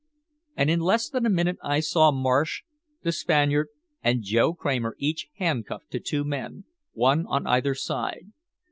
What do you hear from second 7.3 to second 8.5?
either side.